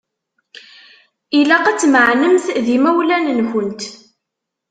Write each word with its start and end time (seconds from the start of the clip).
Ilaq 1.39 1.65
ad 1.67 1.77
tmeεnemt 1.79 2.45
d 2.65 2.67
yimawlan-nkent. 2.73 3.81